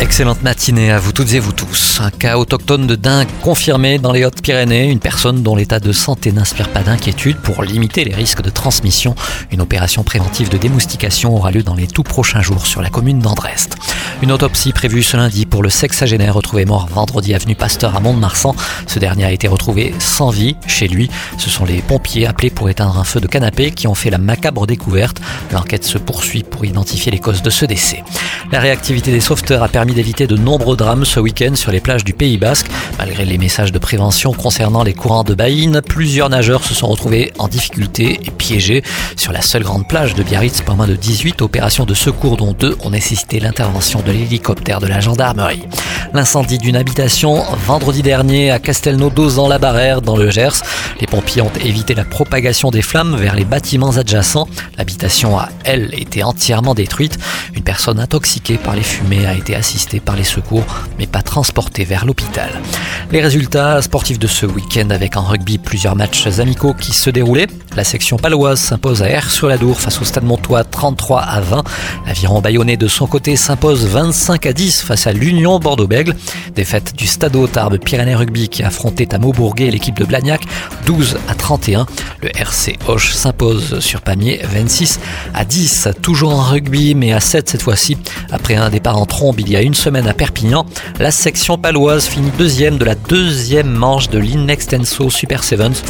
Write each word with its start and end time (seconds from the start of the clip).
Excellente 0.00 0.42
matinée 0.42 0.90
à 0.90 0.98
vous 0.98 1.12
toutes 1.12 1.32
et 1.34 1.38
vous 1.38 1.52
tous. 1.52 2.00
Un 2.00 2.10
cas 2.10 2.36
autochtone 2.36 2.86
de 2.88 2.96
dingue 2.96 3.28
confirmé 3.42 3.98
dans 3.98 4.10
les 4.10 4.24
Hautes-Pyrénées. 4.24 4.90
Une 4.90 4.98
personne 4.98 5.42
dont 5.42 5.54
l'état 5.54 5.78
de 5.78 5.92
santé 5.92 6.32
n'inspire 6.32 6.68
pas 6.68 6.82
d'inquiétude 6.82 7.36
pour 7.36 7.62
limiter 7.62 8.04
les 8.04 8.14
risques 8.14 8.42
de 8.42 8.50
transmission. 8.50 9.14
Une 9.52 9.60
opération 9.60 10.02
préventive 10.02 10.48
de 10.48 10.58
démoustication 10.58 11.34
aura 11.36 11.52
lieu 11.52 11.62
dans 11.62 11.76
les 11.76 11.86
tout 11.86 12.02
prochains 12.02 12.42
jours 12.42 12.66
sur 12.66 12.82
la 12.82 12.90
commune 12.90 13.20
d'Andrest. 13.20 13.76
Une 14.20 14.32
autopsie 14.32 14.72
prévue 14.72 15.02
ce 15.02 15.16
lundi 15.16 15.46
pour 15.46 15.62
le 15.62 15.70
sexagénaire 15.70 16.34
retrouvé 16.34 16.64
mort 16.64 16.88
vendredi 16.88 17.34
avenue 17.34 17.54
Pasteur 17.54 17.94
à 17.94 18.00
Mont-de-Marsan. 18.00 18.54
Ce 18.86 18.98
dernier 18.98 19.24
a 19.24 19.32
été 19.32 19.46
retrouvé 19.46 19.94
sans 20.00 20.30
vie 20.30 20.56
chez 20.66 20.88
lui. 20.88 21.08
Ce 21.38 21.50
sont 21.50 21.64
les 21.64 21.82
pompiers 21.82 22.26
appelés 22.26 22.50
pour 22.50 22.68
éteindre 22.68 22.98
un 22.98 23.04
feu 23.04 23.20
de 23.20 23.26
canapé 23.26 23.70
qui 23.70 23.86
ont 23.86 23.94
fait 23.94 24.10
la 24.10 24.18
macabre 24.18 24.66
découverte. 24.66 25.20
L'enquête 25.52 25.84
se 25.84 25.98
poursuit 25.98 26.42
pour 26.42 26.64
identifier 26.64 27.12
les 27.12 27.20
causes 27.20 27.42
de 27.42 27.50
ce 27.50 27.64
décès. 27.64 28.02
La 28.50 28.60
réactivité 28.60 29.12
des 29.12 29.20
sauveteurs 29.20 29.62
a 29.62 29.68
permis 29.68 29.83
d'éviter 29.92 30.26
de 30.26 30.36
nombreux 30.36 30.76
drames 30.76 31.04
ce 31.04 31.20
week-end 31.20 31.54
sur 31.54 31.70
les 31.70 31.80
plages 31.80 32.04
du 32.04 32.14
Pays 32.14 32.38
Basque. 32.38 32.70
Malgré 32.98 33.24
les 33.24 33.38
messages 33.38 33.72
de 33.72 33.78
prévention 33.78 34.32
concernant 34.32 34.82
les 34.82 34.94
courants 34.94 35.24
de 35.24 35.34
baïne, 35.34 35.80
plusieurs 35.82 36.28
nageurs 36.30 36.64
se 36.64 36.74
sont 36.74 36.86
retrouvés 36.86 37.32
en 37.38 37.48
difficulté 37.48 38.20
et 38.24 38.30
piégés 38.30 38.82
sur 39.16 39.32
la 39.32 39.42
seule 39.42 39.62
grande 39.62 39.88
plage 39.88 40.14
de 40.14 40.22
Biarritz. 40.22 40.62
Pas 40.62 40.74
moins 40.74 40.86
de 40.86 40.94
18 40.94 41.42
opérations 41.42 41.84
de 41.84 41.94
secours, 41.94 42.36
dont 42.36 42.52
deux 42.52 42.76
ont 42.84 42.90
nécessité 42.90 43.40
l'intervention 43.40 44.00
de 44.00 44.12
l'hélicoptère 44.12 44.80
de 44.80 44.86
la 44.86 45.00
gendarmerie. 45.00 45.64
L'incendie 46.12 46.58
d'une 46.58 46.76
habitation 46.76 47.42
vendredi 47.66 48.02
dernier 48.02 48.52
à 48.52 48.58
Castelnau-Dozan-la-Barrère 48.58 50.00
dans 50.00 50.16
le 50.16 50.30
Gers. 50.30 50.62
Les 51.00 51.08
pompiers 51.08 51.42
ont 51.42 51.50
évité 51.64 51.94
la 51.94 52.04
propagation 52.04 52.70
des 52.70 52.82
flammes 52.82 53.16
vers 53.16 53.34
les 53.34 53.44
bâtiments 53.44 53.96
adjacents. 53.96 54.48
L'habitation 54.78 55.36
a, 55.36 55.48
elle, 55.64 55.92
été 55.94 56.22
entièrement 56.22 56.74
détruite. 56.74 57.18
Une 57.54 57.64
personne 57.64 57.98
intoxiquée 57.98 58.58
par 58.58 58.76
les 58.76 58.82
fumées 58.82 59.26
a 59.26 59.34
été 59.34 59.56
assistée 59.56 59.98
par 59.98 60.14
les 60.14 60.24
secours, 60.24 60.64
mais 60.98 61.06
pas 61.06 61.22
transportée 61.22 61.84
vers 61.84 62.06
l'hôpital. 62.06 62.50
Les 63.10 63.20
résultats 63.20 63.80
sportifs 63.82 64.18
de 64.18 64.26
ce 64.26 64.46
week-end 64.46 64.90
avec 64.90 65.16
en 65.16 65.22
rugby 65.22 65.58
plusieurs 65.58 65.96
matchs 65.96 66.26
amicaux 66.38 66.74
qui 66.74 66.92
se 66.92 67.10
déroulaient. 67.10 67.46
La 67.76 67.82
section 67.82 68.16
paloise 68.16 68.60
s'impose 68.60 69.02
à 69.02 69.06
R 69.18 69.30
sur 69.30 69.48
la 69.48 69.58
Dour 69.58 69.80
face 69.80 70.00
au 70.00 70.04
Stade 70.04 70.22
Montois 70.22 70.62
33 70.62 71.20
à 71.20 71.40
20. 71.40 71.64
L'aviron 72.06 72.40
bayonnais 72.40 72.76
de 72.76 72.86
son 72.86 73.08
côté 73.08 73.34
s'impose 73.34 73.84
25 73.86 74.46
à 74.46 74.52
10 74.52 74.82
face 74.82 75.08
à 75.08 75.12
l'Union 75.12 75.58
Bordeaux-Bègle. 75.58 76.14
Défaite 76.54 76.94
du 76.94 77.08
Stade 77.08 77.36
Tarbes 77.50 77.78
Pyrénées 77.78 78.14
Rugby 78.14 78.48
qui 78.48 78.62
affrontait 78.62 79.12
à 79.12 79.18
Maubourguet 79.18 79.72
l'équipe 79.72 79.98
de 79.98 80.04
Blagnac 80.04 80.42
12 80.86 81.18
à 81.26 81.34
31. 81.34 81.86
Le 82.22 82.28
RC 82.38 82.78
Hoche 82.86 83.12
s'impose 83.12 83.80
sur 83.80 84.02
Pamiers 84.02 84.40
26 84.44 85.00
à 85.34 85.44
10. 85.44 85.88
Toujours 86.00 86.32
en 86.32 86.42
rugby 86.42 86.94
mais 86.94 87.12
à 87.12 87.18
7 87.18 87.48
cette 87.48 87.62
fois-ci. 87.62 87.96
Après 88.30 88.54
un 88.54 88.70
départ 88.70 88.98
en 88.98 89.06
trombe 89.06 89.40
il 89.40 89.50
y 89.50 89.56
a 89.56 89.62
une 89.62 89.74
semaine 89.74 90.06
à 90.06 90.14
Perpignan, 90.14 90.64
la 91.00 91.10
section 91.10 91.58
paloise 91.58 92.06
finit 92.06 92.30
deuxième 92.38 92.78
de 92.78 92.84
la 92.84 92.94
deuxième 92.94 93.70
manche 93.70 94.10
de 94.10 94.20
l'Inextenso 94.20 95.10
Super 95.10 95.42
Sevens. 95.42 95.82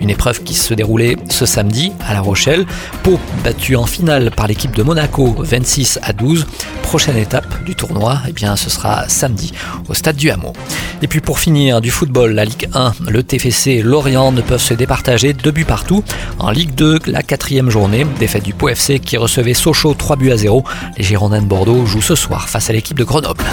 Une 0.00 0.10
épreuve 0.10 0.42
qui 0.42 0.54
se 0.54 0.74
déroulait 0.74 1.16
ce 1.30 1.46
samedi 1.46 1.92
à 2.06 2.14
La 2.14 2.20
Rochelle. 2.20 2.66
Pau 3.02 3.18
battu 3.42 3.76
en 3.76 3.86
finale 3.86 4.30
par 4.30 4.46
l'équipe 4.46 4.74
de 4.74 4.82
Monaco 4.82 5.34
26 5.38 5.98
à 6.02 6.12
12. 6.12 6.46
Prochaine 6.82 7.16
étape 7.16 7.64
du 7.64 7.74
tournoi, 7.74 8.18
eh 8.28 8.32
bien, 8.32 8.56
ce 8.56 8.70
sera 8.70 9.08
samedi 9.08 9.52
au 9.88 9.94
stade 9.94 10.16
du 10.16 10.30
Hameau. 10.30 10.52
Et 11.02 11.08
puis 11.08 11.20
pour 11.20 11.38
finir, 11.38 11.80
du 11.80 11.90
football, 11.90 12.32
la 12.32 12.44
Ligue 12.44 12.68
1, 12.74 12.94
le 13.08 13.22
TFC 13.22 13.72
et 13.72 13.82
Lorient 13.82 14.32
ne 14.32 14.40
peuvent 14.40 14.60
se 14.60 14.74
départager 14.74 15.32
deux 15.32 15.50
buts 15.50 15.64
partout. 15.64 16.04
En 16.38 16.50
Ligue 16.50 16.74
2, 16.74 17.00
la 17.06 17.22
quatrième 17.22 17.70
journée, 17.70 18.06
défaite 18.18 18.44
du 18.44 18.54
Pau 18.54 18.68
FC 18.68 19.00
qui 19.00 19.16
recevait 19.16 19.54
Sochaux 19.54 19.94
3 19.94 20.16
buts 20.16 20.30
à 20.30 20.36
0. 20.36 20.64
Les 20.96 21.04
Girondins 21.04 21.42
de 21.42 21.46
Bordeaux 21.46 21.86
jouent 21.86 22.02
ce 22.02 22.14
soir 22.14 22.48
face 22.48 22.70
à 22.70 22.72
l'équipe 22.72 22.98
de 22.98 23.04
Grenoble. 23.04 23.44